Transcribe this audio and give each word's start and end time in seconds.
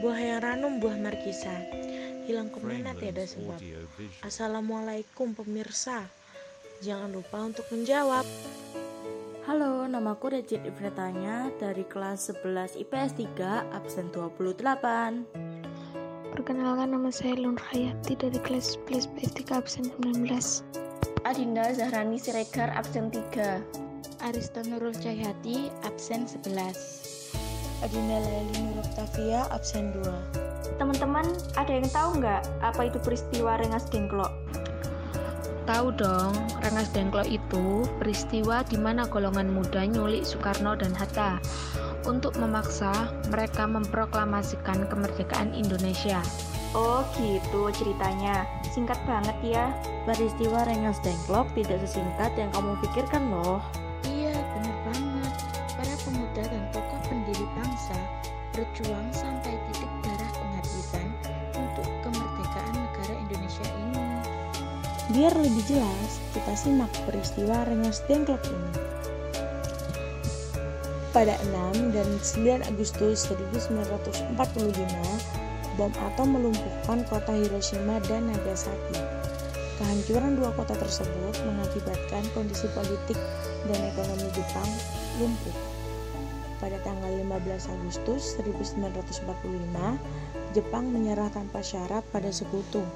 Buah 0.00 0.16
heranum 0.16 0.80
buah 0.80 0.96
markisa. 0.96 1.52
Hilang 2.24 2.48
ke 2.48 2.56
mana 2.64 2.96
tiada 2.96 3.20
sebab. 3.20 3.60
Assalamualaikum 4.24 5.36
pemirsa. 5.36 6.08
Jangan 6.80 7.12
lupa 7.12 7.44
untuk 7.44 7.68
menjawab. 7.68 8.24
Halo, 9.44 9.84
namaku 9.84 10.32
Regit 10.40 10.64
Ifretanya 10.64 11.52
dari 11.60 11.84
kelas 11.84 12.32
11 12.32 12.80
IPS 12.80 13.12
3 13.36 13.76
absen 13.76 14.08
28. 14.08 15.28
Perkenalkan 16.32 16.96
nama 16.96 17.12
saya 17.12 17.36
Lun 17.36 17.60
Hayati 17.60 18.16
dari 18.16 18.40
kelas 18.40 18.80
11 18.88 19.04
IPS 19.20 19.32
3 19.52 19.60
absen 19.60 19.84
19. 20.00 21.28
Adinda 21.28 21.76
Zahrani 21.76 22.16
Siregar 22.16 22.72
absen 22.72 23.12
3. 23.12 24.24
Arista 24.24 24.64
Nurul 24.64 24.96
Cahyati 24.96 25.68
absen 25.84 26.24
11. 26.24 27.09
Adinda 27.80 28.20
Laili 28.20 28.60
Nur 28.60 28.84
Oktavia 28.84 29.48
absen 29.48 29.88
2. 29.96 30.76
Teman-teman, 30.76 31.24
ada 31.56 31.72
yang 31.72 31.88
tahu 31.88 32.20
nggak 32.20 32.44
apa 32.60 32.92
itu 32.92 33.00
peristiwa 33.00 33.56
Rengas 33.56 33.88
Dengklok? 33.88 34.32
Tahu 35.64 35.88
dong, 35.96 36.32
Rengas 36.60 36.92
Dengklok 36.92 37.24
itu 37.24 37.88
peristiwa 37.96 38.60
di 38.68 38.76
mana 38.76 39.08
golongan 39.08 39.48
muda 39.48 39.88
nyulik 39.88 40.28
Soekarno 40.28 40.76
dan 40.76 40.92
Hatta 40.92 41.40
untuk 42.04 42.36
memaksa 42.36 43.12
mereka 43.32 43.64
memproklamasikan 43.64 44.88
kemerdekaan 44.88 45.56
Indonesia. 45.56 46.20
Oh 46.76 47.00
gitu 47.16 47.72
ceritanya, 47.72 48.44
singkat 48.76 49.00
banget 49.08 49.36
ya. 49.40 49.72
Peristiwa 50.04 50.68
Rengas 50.68 51.00
Dengklok 51.00 51.48
tidak 51.56 51.80
sesingkat 51.88 52.32
yang 52.36 52.52
kamu 52.52 52.76
pikirkan 52.84 53.24
loh. 53.32 53.64
Bangsa 57.60 57.98
berjuang 58.56 59.08
sampai 59.12 59.52
titik 59.68 59.92
darah 60.00 60.32
penghabisan 60.32 61.06
untuk 61.52 61.88
kemerdekaan 62.02 62.74
negara 62.74 63.14
Indonesia 63.28 63.66
ini. 63.68 64.04
Biar 65.10 65.34
lebih 65.36 65.64
jelas, 65.68 66.22
kita 66.32 66.52
simak 66.56 66.90
peristiwa 67.04 67.66
Rengas 67.68 68.00
Dengklok 68.08 68.40
ini. 68.48 68.72
Pada 71.10 71.34
6 71.74 71.90
dan 71.90 72.06
9 72.22 72.70
Agustus 72.70 73.26
1945, 73.28 74.38
bom 75.74 75.90
atom 76.06 76.28
melumpuhkan 76.38 77.02
kota 77.10 77.34
Hiroshima 77.34 77.98
dan 78.06 78.30
Nagasaki. 78.30 78.94
Kehancuran 79.82 80.38
dua 80.38 80.54
kota 80.54 80.78
tersebut 80.78 81.34
mengakibatkan 81.42 82.22
kondisi 82.30 82.70
politik 82.70 83.18
dan 83.66 83.80
ekonomi 83.90 84.28
Jepang 84.30 84.70
lumpuh. 85.18 85.69
Pada 86.70 86.86
tanggal 86.86 87.10
15 87.26 87.66
Agustus 87.66 88.38
1945, 88.38 89.26
Jepang 90.54 90.86
menyerah 90.86 91.26
tanpa 91.26 91.66
syarat 91.66 92.06
pada 92.14 92.30
sekutu. 92.30 92.86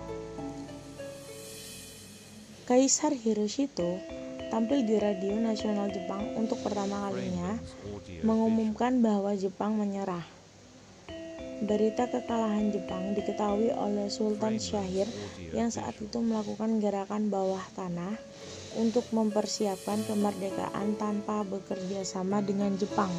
Kaisar 2.71 3.11
Hiroshito 3.11 3.99
tampil 4.55 4.87
di 4.87 4.95
radio 4.95 5.35
nasional 5.43 5.91
Jepang 5.91 6.23
untuk 6.39 6.63
pertama 6.63 7.11
kalinya 7.11 7.59
mengumumkan 8.23 9.03
bahwa 9.03 9.35
Jepang 9.35 9.75
menyerah. 9.75 10.23
Berita 11.67 12.07
kekalahan 12.07 12.71
Jepang 12.71 13.19
diketahui 13.19 13.75
oleh 13.75 14.07
Sultan 14.07 14.63
Syahir 14.63 15.11
yang 15.51 15.75
saat 15.75 15.99
itu 15.99 16.23
melakukan 16.23 16.79
gerakan 16.79 17.27
bawah 17.27 17.67
tanah 17.75 18.15
untuk 18.79 19.11
mempersiapkan 19.11 20.07
kemerdekaan 20.07 20.95
tanpa 20.95 21.43
bekerja 21.43 22.07
sama 22.07 22.39
dengan 22.39 22.79
Jepang. 22.79 23.11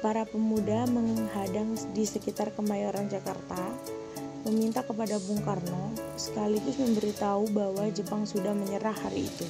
Para 0.00 0.24
pemuda 0.24 0.88
menghadang 0.88 1.76
di 1.92 2.08
sekitar 2.08 2.56
Kemayoran 2.56 3.12
Jakarta 3.12 3.60
meminta 4.48 4.80
kepada 4.80 5.20
Bung 5.20 5.44
Karno 5.44 5.92
sekaligus 6.16 6.80
memberitahu 6.80 7.52
bahwa 7.52 7.84
Jepang 7.92 8.24
sudah 8.24 8.56
menyerah 8.56 8.96
hari 8.96 9.28
itu. 9.28 9.44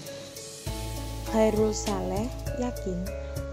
Khairul 1.31 1.71
Saleh 1.71 2.27
yakin 2.59 2.99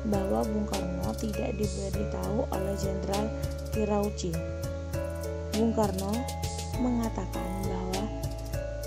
bahwa 0.10 0.42
Bung 0.50 0.66
Karno 0.66 1.14
tidak 1.22 1.54
diberitahu 1.62 2.50
oleh 2.50 2.76
Jenderal 2.82 3.30
Tirauchi. 3.70 4.34
Bung 5.54 5.78
Karno 5.78 6.18
mengatakan 6.82 7.62
bahwa 7.62 8.10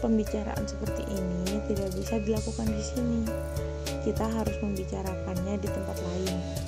pembicaraan 0.02 0.66
seperti 0.66 1.06
ini 1.06 1.62
tidak 1.70 1.94
bisa 1.94 2.18
dilakukan 2.18 2.74
di 2.74 2.82
sini. 2.82 3.22
Kita 4.02 4.26
harus 4.26 4.58
membicarakannya 4.58 5.62
di 5.62 5.68
tempat 5.70 5.94
lain. 6.02 6.59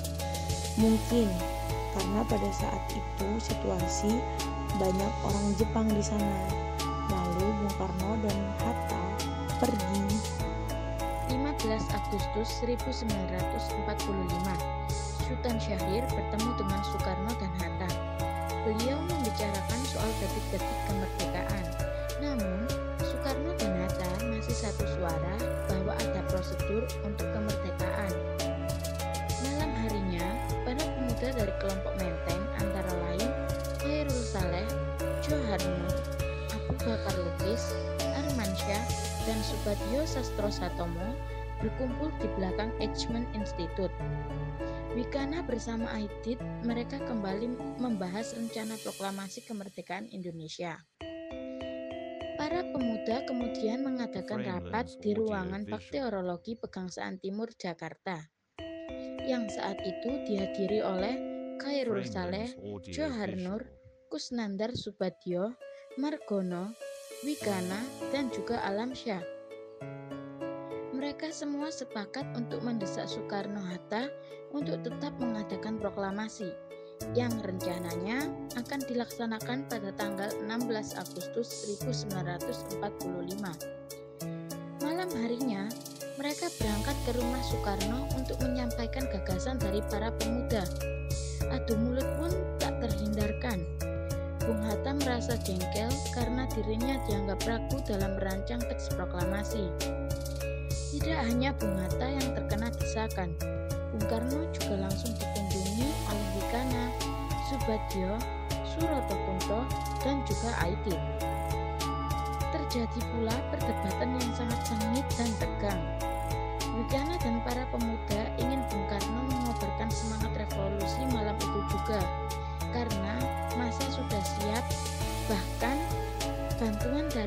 Mungkin 0.73 1.29
karena 1.93 2.21
pada 2.25 2.49
saat 2.49 2.81
itu 2.89 3.27
situasi 3.37 4.17
banyak 4.81 5.13
orang 5.21 5.47
Jepang 5.61 5.85
di 5.85 6.01
sana. 6.01 6.49
Lalu 7.13 7.45
Bung 7.61 7.73
Karno 7.77 8.11
dan 8.25 8.39
Hatta 8.57 9.03
pergi. 9.61 10.33
15 11.29 11.95
Agustus 11.95 12.49
1945, 12.65 13.87
Sultan 15.23 15.55
Syahrir 15.61 16.03
bertemu 16.11 16.51
dengan 16.59 16.81
Soekarno 16.83 17.31
dan 17.39 17.53
Hatta. 17.61 17.89
Beliau 18.67 18.97
membicarakan 19.07 19.81
soal 19.87 20.09
detik-detik 20.19 20.79
kemerdekaan. 20.89 21.65
Namun, 22.19 22.67
Soekarno 22.99 23.55
dan 23.55 23.71
Hatta 23.85 24.09
masih 24.27 24.57
satu 24.57 24.83
suara 24.97 25.35
bahwa 25.71 25.93
ada 26.01 26.21
prosedur 26.27 26.83
untuk 27.05 27.29
kemerdekaan. 27.31 27.92
Subadyo 39.73 40.05
Sastro 40.05 40.53
Satomo 40.53 41.17
berkumpul 41.57 42.13
di 42.21 42.29
belakang 42.37 42.69
Edgeman 42.77 43.25
Institute. 43.33 43.89
Wikana 44.93 45.41
bersama 45.41 45.89
Aidit, 45.97 46.37
mereka 46.61 47.01
kembali 47.01 47.57
membahas 47.81 48.37
rencana 48.37 48.77
proklamasi 48.85 49.41
kemerdekaan 49.49 50.05
Indonesia. 50.13 50.77
Para 52.37 52.61
pemuda 52.69 53.25
kemudian 53.25 53.81
mengadakan 53.81 54.45
rapat 54.45 54.93
di 55.01 55.17
ruangan 55.17 55.65
bakteriologi 55.65 56.53
Pegangsaan 56.53 57.17
Timur 57.17 57.49
Jakarta, 57.57 58.29
yang 59.25 59.49
saat 59.49 59.81
itu 59.81 60.21
dihadiri 60.29 60.85
oleh 60.85 61.17
Khairul 61.57 62.05
Saleh, 62.05 62.53
Johar 62.93 63.33
Nur, 63.33 63.65
Kusnandar 64.13 64.77
Subadyo, 64.77 65.57
Margono, 65.97 66.77
Wigana, 67.25 67.81
dan 68.13 68.29
juga 68.29 68.61
Alam 68.61 68.93
Syah. 68.93 69.32
Mereka 71.13 71.29
semua 71.29 71.69
sepakat 71.69 72.25
untuk 72.33 72.65
mendesak 72.65 73.05
Soekarno-Hatta 73.05 74.09
untuk 74.49 74.81
tetap 74.81 75.13
mengadakan 75.21 75.77
proklamasi 75.77 76.49
yang 77.13 77.29
rencananya 77.45 78.33
akan 78.57 78.81
dilaksanakan 78.89 79.69
pada 79.69 79.93
tanggal 79.93 80.33
16 80.41 80.73
Agustus 80.97 81.77
1945. 81.85 82.81
Malam 84.81 85.09
harinya, 85.21 85.69
mereka 86.17 86.49
berangkat 86.57 86.97
ke 87.05 87.11
rumah 87.21 87.45
Soekarno 87.45 88.09
untuk 88.17 88.41
menyampaikan 88.41 89.05
gagasan 89.13 89.61
dari 89.61 89.85
para 89.93 90.09
pemuda. 90.17 90.65
Adu 91.53 91.77
mulut 91.77 92.09
pun 92.17 92.33
tak 92.57 92.73
terhindarkan. 92.81 93.61
Bung 94.41 94.65
Hatta 94.65 94.97
merasa 94.97 95.37
jengkel 95.45 95.93
karena 96.17 96.49
dirinya 96.57 96.97
dianggap 97.05 97.37
ragu 97.45 97.77
dalam 97.85 98.17
merancang 98.17 98.65
teks 98.65 98.89
proklamasi. 98.97 99.69
Tidak 100.93 101.25
hanya 101.25 101.49
Bung 101.57 101.73
Hatta 101.73 102.05
yang 102.05 102.37
terkena 102.37 102.69
desakan, 102.69 103.33
Bung 103.89 104.05
Karno 104.05 104.45
juga 104.53 104.85
langsung 104.85 105.09
dikunjungi 105.17 105.89
oleh 105.89 106.27
Wikana, 106.37 106.93
Subadyo, 107.49 108.13
Suroto 108.61 109.17
Kunto, 109.25 109.65
dan 110.05 110.21
juga 110.29 110.53
Aidit. 110.61 111.01
Terjadi 112.53 112.99
pula 113.09 113.33
perdebatan 113.49 114.21
yang 114.21 114.31
sangat 114.37 114.61
sengit 114.69 115.07
dan 115.17 115.29
tegang. 115.41 115.81
Wikana 116.77 117.17
dan 117.25 117.41
para 117.41 117.65
pemuda 117.73 118.12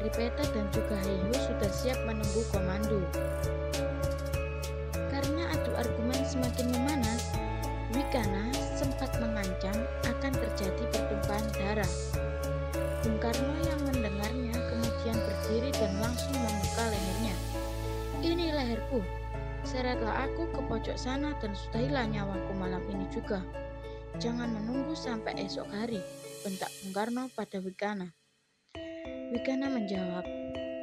dari 0.07 0.31
Peta 0.31 0.47
dan 0.55 0.71
juga 0.71 0.95
Heiho 1.03 1.35
sudah 1.35 1.67
siap 1.67 1.99
menunggu 2.07 2.47
komando. 2.55 3.03
Karena 4.95 5.51
adu 5.51 5.75
argumen 5.75 6.23
semakin 6.23 6.71
memanas, 6.71 7.35
Wikana 7.91 8.55
sempat 8.79 9.11
mengancam 9.19 9.75
akan 10.07 10.31
terjadi 10.31 10.85
pertumpahan 10.95 11.47
darah. 11.59 11.93
Bung 13.03 13.19
Karno 13.19 13.59
yang 13.67 13.83
mendengarnya 13.83 14.55
kemudian 14.55 15.19
berdiri 15.19 15.75
dan 15.75 15.99
langsung 15.99 16.39
membuka 16.39 16.87
lehernya. 16.87 17.35
Ini 18.23 18.47
leherku, 18.55 19.03
Seretlah 19.67 20.31
aku 20.31 20.47
ke 20.55 20.61
pojok 20.71 20.95
sana 20.95 21.35
dan 21.43 21.51
sudahilah 21.51 22.07
nyawaku 22.07 22.55
malam 22.55 22.87
ini 22.95 23.11
juga. 23.11 23.43
Jangan 24.23 24.55
menunggu 24.55 24.95
sampai 24.95 25.35
esok 25.43 25.67
hari, 25.67 25.99
bentak 26.47 26.71
Bung 26.87 26.95
Karno 26.95 27.27
pada 27.35 27.59
Wikana. 27.59 28.26
Wikana 29.35 29.67
menjawab, 29.67 30.23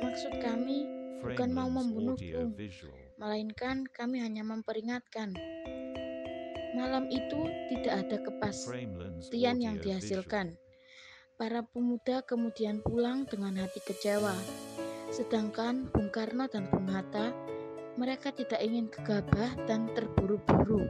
maksud 0.04 0.36
kami 0.44 0.84
bukan 1.24 1.50
mau 1.56 1.72
membunuhku, 1.72 2.52
melainkan 3.16 3.88
kami 3.88 4.20
hanya 4.20 4.44
memperingatkan. 4.44 5.32
Malam 6.74 7.08
itu 7.08 7.40
tidak 7.72 8.04
ada 8.04 8.18
kepastian 8.20 9.58
yang 9.64 9.80
dihasilkan. 9.80 10.60
Para 11.40 11.64
pemuda 11.64 12.26
kemudian 12.26 12.84
pulang 12.84 13.30
dengan 13.30 13.62
hati 13.62 13.80
kecewa. 13.86 14.36
Sedangkan 15.14 15.88
Bung 15.94 16.10
Karno 16.10 16.50
dan 16.50 16.68
Bung 16.68 16.90
Hatta 16.90 17.32
mereka 17.94 18.34
tidak 18.34 18.58
ingin 18.60 18.90
gegabah 18.90 19.54
dan 19.70 19.86
terburu-buru. 19.94 20.90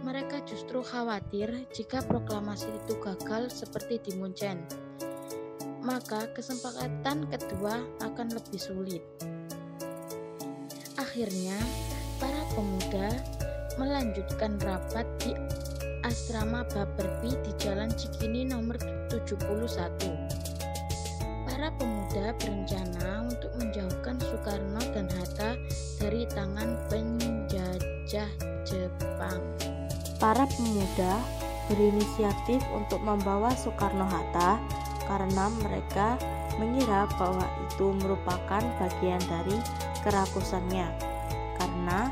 Mereka 0.00 0.48
justru 0.48 0.80
khawatir 0.80 1.68
jika 1.76 2.00
proklamasi 2.06 2.72
itu 2.72 2.96
gagal 2.96 3.52
seperti 3.52 4.00
di 4.00 4.12
Munchen. 4.16 4.85
Maka 5.86 6.26
kesempatan 6.34 7.30
kedua 7.30 7.78
akan 8.02 8.34
lebih 8.34 8.58
sulit. 8.58 9.06
Akhirnya, 10.98 11.54
para 12.18 12.42
pemuda 12.58 13.14
melanjutkan 13.78 14.58
rapat 14.66 15.06
di 15.22 15.30
asrama 16.02 16.66
Baperpi 16.74 17.38
di 17.46 17.52
Jalan 17.62 17.94
Cikini 17.94 18.50
nomor 18.50 18.74
71 19.06 20.36
para 21.56 21.72
pemuda 21.80 22.36
berencana 22.36 23.32
untuk 23.32 23.48
menjauhkan 23.56 24.20
Soekarno 24.20 24.82
dan 24.92 25.08
Hatta 25.08 25.56
dari 25.96 26.28
tangan 26.28 26.76
penjajah 26.92 28.28
Jepang. 28.68 29.40
Para 30.20 30.44
pemuda 30.44 31.16
berinisiatif 31.72 32.60
untuk 32.76 33.00
membawa 33.00 33.56
Soekarno-Hatta 33.56 34.60
karena 35.06 35.50
mereka 35.62 36.18
mengira 36.58 37.06
bahwa 37.16 37.46
itu 37.66 37.94
merupakan 38.02 38.62
bagian 38.80 39.22
dari 39.30 39.56
kerakusannya 40.02 40.88
karena 41.56 42.10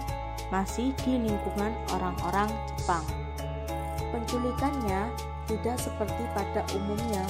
masih 0.52 0.94
di 1.02 1.18
lingkungan 1.18 1.72
orang-orang 1.90 2.48
Jepang. 2.78 3.04
Penculikannya 4.14 5.10
tidak 5.50 5.76
seperti 5.76 6.22
pada 6.32 6.62
umumnya 6.72 7.24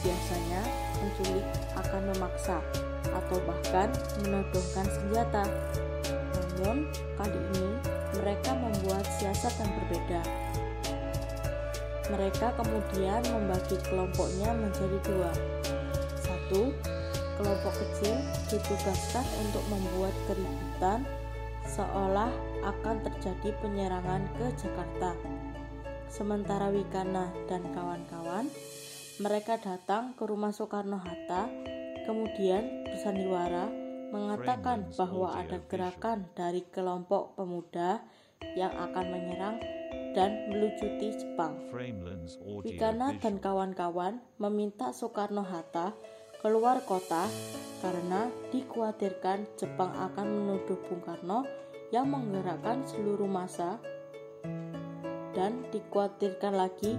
biasanya 0.00 0.62
penculik 0.96 1.46
akan 1.76 2.02
memaksa 2.14 2.58
atau 3.10 3.36
bahkan 3.44 3.88
menodongkan 4.22 4.86
senjata. 4.86 5.44
Namun, 6.60 6.92
kali 7.16 7.40
ini 7.56 7.68
mereka 8.20 8.52
membuat 8.52 9.04
siasat 9.18 9.52
yang 9.60 9.72
berbeda. 9.80 10.20
Mereka 12.10 12.58
kemudian 12.58 13.22
membagi 13.30 13.78
kelompoknya 13.86 14.50
menjadi 14.50 14.98
dua. 15.06 15.32
Satu, 16.18 16.74
kelompok 17.38 17.72
kecil 17.78 18.18
ditugaskan 18.50 19.24
untuk 19.46 19.62
membuat 19.70 20.14
keributan 20.26 21.06
seolah 21.70 22.28
akan 22.66 22.96
terjadi 23.06 23.54
penyerangan 23.62 24.26
ke 24.34 24.46
Jakarta. 24.58 25.14
Sementara 26.10 26.74
Wikana 26.74 27.30
dan 27.46 27.62
kawan-kawan 27.70 28.50
mereka 29.22 29.60
datang 29.60 30.16
ke 30.18 30.26
rumah 30.26 30.50
Soekarno-Hatta, 30.50 31.46
kemudian 32.08 32.88
bersandiwara 32.88 33.70
mengatakan 34.10 34.90
bahwa 34.98 35.38
ada 35.38 35.62
gerakan 35.70 36.26
dari 36.34 36.66
kelompok 36.66 37.38
pemuda 37.38 38.02
yang 38.58 38.74
akan 38.74 39.06
menyerang 39.06 39.56
dan 40.14 40.50
melucuti 40.50 41.14
Jepang. 41.14 41.56
Wikana 42.66 43.16
dan 43.18 43.38
kawan-kawan 43.38 44.18
meminta 44.42 44.90
Soekarno-Hatta 44.90 45.94
keluar 46.40 46.82
kota 46.88 47.28
karena 47.80 48.32
dikhawatirkan 48.52 49.44
Jepang 49.56 49.92
akan 49.92 50.26
menuduh 50.26 50.78
Bung 50.88 51.04
Karno 51.04 51.44
yang 51.90 52.08
menggerakkan 52.08 52.86
seluruh 52.86 53.28
masa 53.28 53.76
dan 55.36 55.62
dikhawatirkan 55.70 56.54
lagi 56.54 56.98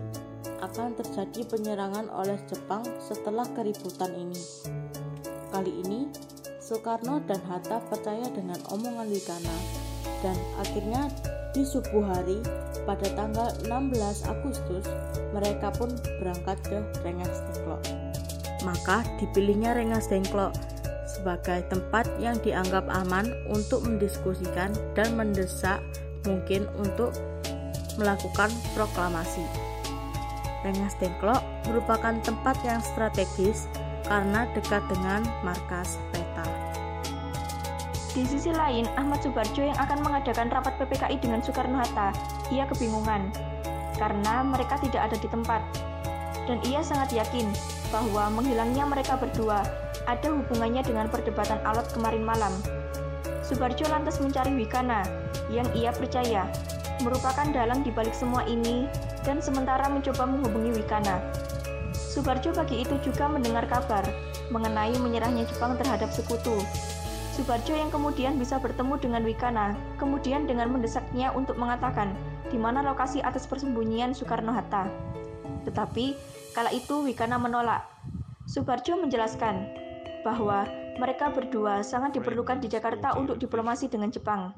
akan 0.61 0.93
terjadi 0.93 1.41
penyerangan 1.49 2.07
oleh 2.13 2.37
Jepang 2.45 2.85
setelah 3.01 3.45
keributan 3.51 4.13
ini. 4.13 4.41
Kali 5.51 5.83
ini, 5.83 6.07
Soekarno 6.61 7.19
dan 7.27 7.41
Hatta 7.49 7.81
percaya 7.89 8.29
dengan 8.31 8.61
omongan 8.71 9.09
Wikana 9.09 9.57
dan 10.21 10.37
akhirnya 10.61 11.09
di 11.51 11.67
subuh 11.67 12.03
hari 12.07 12.39
pada 12.87 13.07
tanggal 13.13 13.51
16 13.67 14.31
Agustus 14.31 14.85
mereka 15.35 15.71
pun 15.75 15.91
berangkat 16.23 16.57
ke 16.63 16.77
Rengas 17.03 17.43
Dengklok. 17.51 17.83
Maka 18.63 19.03
dipilihnya 19.19 19.75
Rengas 19.75 20.07
Dengklok 20.07 20.55
sebagai 21.03 21.67
tempat 21.67 22.07
yang 22.23 22.39
dianggap 22.39 22.87
aman 22.87 23.27
untuk 23.51 23.83
mendiskusikan 23.83 24.71
dan 24.95 25.11
mendesak 25.19 25.83
mungkin 26.23 26.71
untuk 26.79 27.11
melakukan 27.99 28.49
proklamasi. 28.73 29.43
Rengas 30.63 30.95
Dengklok 31.01 31.43
merupakan 31.67 32.15
tempat 32.23 32.55
yang 32.63 32.79
strategis 32.79 33.67
karena 34.07 34.47
dekat 34.55 34.83
dengan 34.87 35.25
markas 35.43 35.99
peta. 36.15 36.30
Di 38.11 38.27
sisi 38.27 38.51
lain, 38.51 38.91
Ahmad 38.99 39.23
Subarjo 39.23 39.63
yang 39.63 39.79
akan 39.79 40.03
mengadakan 40.03 40.51
rapat 40.51 40.75
PPKI 40.83 41.15
dengan 41.23 41.39
Soekarno-Hatta, 41.39 42.11
ia 42.51 42.67
kebingungan 42.67 43.31
karena 43.95 44.43
mereka 44.43 44.75
tidak 44.83 45.07
ada 45.07 45.15
di 45.15 45.31
tempat. 45.31 45.63
Dan 46.43 46.59
ia 46.67 46.83
sangat 46.83 47.15
yakin 47.15 47.47
bahwa 47.87 48.27
menghilangnya 48.35 48.83
mereka 48.83 49.15
berdua 49.15 49.63
ada 50.11 50.27
hubungannya 50.27 50.83
dengan 50.83 51.07
perdebatan 51.07 51.63
alot 51.63 51.87
kemarin 51.95 52.27
malam. 52.27 52.51
Subarjo 53.47 53.87
lantas 53.87 54.19
mencari 54.19 54.59
Wikana 54.59 55.07
yang 55.47 55.71
ia 55.71 55.95
percaya 55.95 56.51
merupakan 57.07 57.47
dalang 57.55 57.79
dibalik 57.79 58.11
semua 58.11 58.43
ini 58.43 58.91
dan 59.23 59.39
sementara 59.39 59.87
mencoba 59.87 60.27
menghubungi 60.27 60.83
Wikana. 60.83 61.23
Subarjo 61.95 62.51
pagi 62.51 62.83
itu 62.83 62.99
juga 63.07 63.31
mendengar 63.31 63.71
kabar 63.71 64.03
mengenai 64.51 64.99
menyerahnya 64.99 65.47
Jepang 65.47 65.79
terhadap 65.79 66.11
sekutu. 66.11 66.59
Subarjo 67.31 67.71
yang 67.71 67.87
kemudian 67.87 68.35
bisa 68.35 68.59
bertemu 68.59 68.99
dengan 68.99 69.23
Wikana, 69.23 69.71
kemudian 69.95 70.43
dengan 70.51 70.67
mendesaknya 70.67 71.31
untuk 71.31 71.55
mengatakan 71.55 72.11
di 72.51 72.59
mana 72.59 72.83
lokasi 72.83 73.23
atas 73.23 73.47
persembunyian 73.47 74.11
Soekarno-Hatta. 74.11 74.91
Tetapi, 75.63 76.11
kala 76.51 76.75
itu 76.75 77.07
Wikana 77.07 77.39
menolak. 77.39 77.87
Subarjo 78.51 78.99
menjelaskan 78.99 79.63
bahwa 80.27 80.67
mereka 80.99 81.31
berdua 81.31 81.87
sangat 81.87 82.19
diperlukan 82.19 82.59
di 82.59 82.67
Jakarta 82.67 83.15
untuk 83.15 83.39
diplomasi 83.39 83.87
dengan 83.87 84.11
Jepang. 84.11 84.51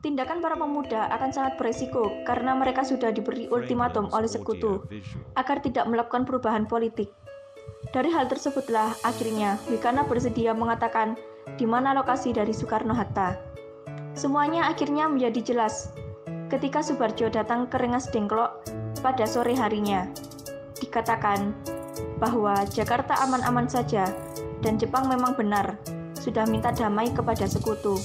Tindakan 0.00 0.40
para 0.40 0.56
pemuda 0.56 1.12
akan 1.12 1.28
sangat 1.28 1.60
beresiko 1.60 2.08
karena 2.24 2.56
mereka 2.56 2.80
sudah 2.80 3.12
diberi 3.12 3.44
ultimatum 3.52 4.08
oleh 4.16 4.32
sekutu 4.32 4.88
agar 5.36 5.60
tidak 5.60 5.84
melakukan 5.84 6.24
perubahan 6.24 6.64
politik. 6.64 7.12
Dari 7.92 8.08
hal 8.08 8.24
tersebutlah 8.24 8.96
akhirnya 9.04 9.60
Wikana 9.68 10.08
bersedia 10.08 10.56
mengatakan 10.56 11.20
di 11.56 11.66
mana 11.66 11.96
lokasi 11.96 12.34
dari 12.34 12.54
Soekarno-Hatta. 12.54 13.38
Semuanya 14.14 14.68
akhirnya 14.68 15.06
menjadi 15.06 15.54
jelas 15.54 15.94
ketika 16.50 16.82
Subarjo 16.82 17.30
datang 17.30 17.70
ke 17.70 17.78
Rengas 17.78 18.10
Dengklok 18.10 18.66
pada 19.00 19.24
sore 19.24 19.54
harinya. 19.54 20.10
Dikatakan 20.82 21.54
bahwa 22.18 22.58
Jakarta 22.68 23.16
aman-aman 23.22 23.70
saja 23.70 24.10
dan 24.60 24.76
Jepang 24.76 25.08
memang 25.08 25.38
benar 25.38 25.78
sudah 26.20 26.44
minta 26.44 26.68
damai 26.74 27.08
kepada 27.14 27.48
sekutu. 27.48 27.96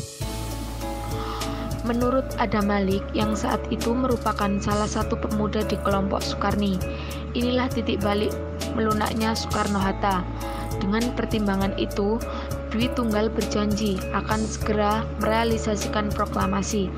Menurut 1.86 2.26
Adam 2.42 2.66
Malik 2.66 3.06
yang 3.14 3.38
saat 3.38 3.62
itu 3.70 3.94
merupakan 3.94 4.50
salah 4.58 4.90
satu 4.90 5.14
pemuda 5.14 5.62
di 5.70 5.78
kelompok 5.86 6.18
Soekarni, 6.18 6.82
inilah 7.38 7.70
titik 7.70 8.02
balik 8.02 8.34
melunaknya 8.74 9.38
Soekarno-Hatta. 9.38 10.26
Dengan 10.82 11.14
pertimbangan 11.14 11.78
itu, 11.78 12.18
Dwi 12.74 12.90
Tunggal 12.98 13.30
berjanji 13.30 14.02
akan 14.18 14.50
segera 14.50 15.06
merealisasikan 15.22 16.10
proklamasi. 16.10 16.90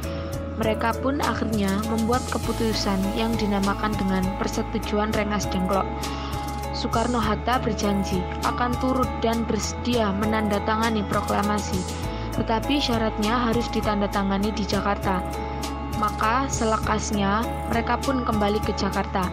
Mereka 0.55 1.03
pun 1.03 1.19
akhirnya 1.19 1.69
membuat 1.91 2.23
keputusan 2.31 2.97
yang 3.19 3.35
dinamakan 3.35 3.91
dengan 3.99 4.23
Persetujuan 4.39 5.11
Rengas 5.11 5.51
Dengklok. 5.51 5.85
Soekarno-Hatta 6.71 7.59
berjanji 7.59 8.23
akan 8.47 8.71
turut 8.79 9.09
dan 9.19 9.43
bersedia 9.43 10.15
menandatangani 10.15 11.03
proklamasi 11.11 12.06
tetapi 12.37 12.77
syaratnya 12.77 13.49
harus 13.49 13.65
ditandatangani 13.73 14.53
di 14.53 14.63
Jakarta. 14.63 15.19
Maka 15.97 16.45
selekasnya 16.45 17.41
mereka 17.73 17.97
pun 17.97 18.21
kembali 18.21 18.61
ke 18.61 18.71
Jakarta. 18.77 19.25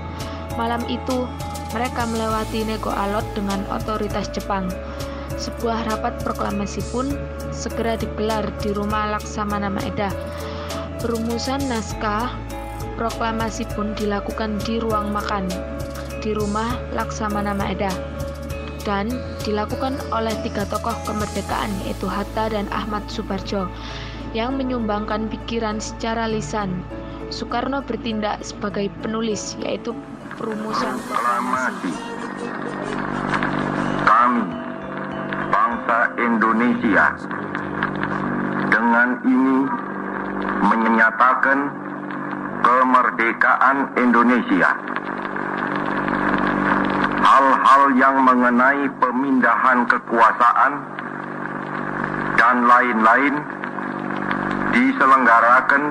Malam 0.57 0.81
itu 0.89 1.29
mereka 1.77 2.09
melewati 2.09 2.65
nego 2.65 2.89
alot 2.89 3.27
dengan 3.37 3.61
otoritas 3.69 4.33
Jepang. 4.33 4.73
Sebuah 5.37 5.85
rapat 5.85 6.25
proklamasi 6.25 6.81
pun 6.89 7.13
segera 7.53 8.01
digelar 8.01 8.49
di 8.65 8.73
rumah 8.73 9.13
Laksamana 9.13 9.69
Maeda. 9.69 10.09
Perumusan 11.05 11.61
naskah 11.69 12.33
proklamasi 12.97 13.69
pun 13.77 13.93
dilakukan 13.93 14.57
di 14.65 14.81
ruang 14.81 15.13
makan 15.13 15.51
di 16.25 16.33
rumah 16.33 16.81
Laksamana 16.97 17.53
Maeda 17.53 17.93
dan 18.85 19.09
dilakukan 19.43 19.97
oleh 20.13 20.33
tiga 20.45 20.69
tokoh 20.69 20.95
kemerdekaan 21.09 21.73
yaitu 21.85 22.05
Hatta 22.05 22.53
dan 22.53 22.69
Ahmad 22.71 23.03
Subarjo 23.09 23.69
yang 24.37 24.61
menyumbangkan 24.61 25.27
pikiran 25.33 25.81
secara 25.81 26.29
lisan. 26.29 26.85
Soekarno 27.33 27.81
bertindak 27.83 28.45
sebagai 28.45 28.93
penulis 29.01 29.57
yaitu 29.65 29.97
perumusan 30.37 31.01
proklamasi. 31.09 31.93
Kami, 34.05 34.45
bangsa 35.49 35.99
Indonesia, 36.21 37.05
dengan 38.69 39.09
ini 39.25 39.59
menyatakan 40.65 41.59
kemerdekaan 42.65 43.89
Indonesia. 43.97 44.71
Hal-hal 47.35 47.99
yang 47.99 48.23
mengenai 48.23 48.87
pemindahan 49.03 49.91
kekuasaan 49.91 50.73
dan 52.39 52.63
lain-lain 52.63 53.35
diselenggarakan 54.71 55.83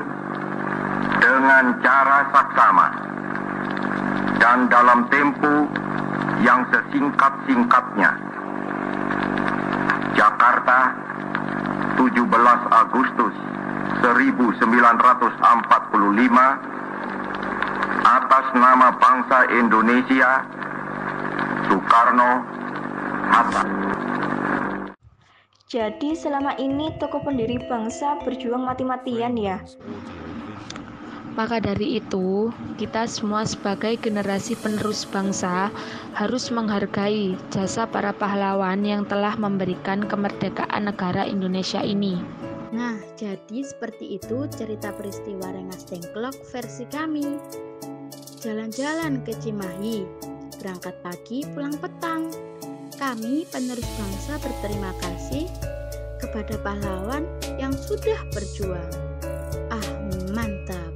dengan 1.20 1.84
cara 1.84 2.32
saksama 2.32 2.88
dan 4.40 4.72
dalam 4.72 5.04
tempo 5.12 5.68
yang 6.48 6.64
sesingkat-singkatnya. 6.72 8.16
Jakarta, 10.16 10.96
17 12.00 12.24
Agustus 12.72 13.36
1945 14.00 15.44
atas 18.08 18.46
nama 18.56 18.96
bangsa 18.96 19.40
Indonesia 19.52 20.63
Soekarno 21.94 22.42
Hatta. 23.30 23.62
Jadi 25.70 26.18
selama 26.18 26.58
ini 26.58 26.90
tokoh 26.98 27.22
pendiri 27.22 27.62
bangsa 27.70 28.18
berjuang 28.26 28.66
mati-matian 28.66 29.38
ya? 29.38 29.62
Maka 31.38 31.62
dari 31.62 32.02
itu, 32.02 32.50
kita 32.82 33.06
semua 33.06 33.46
sebagai 33.46 33.94
generasi 34.02 34.58
penerus 34.58 35.06
bangsa 35.06 35.70
harus 36.18 36.50
menghargai 36.50 37.38
jasa 37.54 37.86
para 37.86 38.10
pahlawan 38.10 38.82
yang 38.82 39.06
telah 39.06 39.38
memberikan 39.38 40.10
kemerdekaan 40.10 40.90
negara 40.90 41.30
Indonesia 41.30 41.86
ini. 41.86 42.18
Nah, 42.74 42.98
jadi 43.14 43.62
seperti 43.62 44.18
itu 44.18 44.50
cerita 44.50 44.90
peristiwa 44.98 45.46
Rengas 45.46 45.86
Dengklok 45.86 46.42
versi 46.50 46.90
kami. 46.90 47.38
Jalan-jalan 48.42 49.22
ke 49.22 49.38
Cimahi, 49.38 50.33
berangkat 50.58 50.96
pagi 51.06 51.46
pulang 51.54 51.76
petang. 51.78 52.34
Kami 52.98 53.46
penerus 53.50 53.90
bangsa 53.98 54.40
berterima 54.40 54.92
kasih 55.02 55.50
kepada 56.24 56.56
pahlawan 56.64 57.28
yang 57.60 57.76
sudah 57.76 58.18
berjuang. 58.32 58.92
Ah, 59.68 59.88
mantap. 60.32 60.94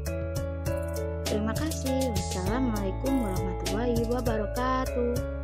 Terima 1.27 1.51
kasih. 1.51 2.15
Wassalamualaikum 2.15 3.13
warahmatullahi 3.21 4.01
wabarakatuh. 4.07 5.36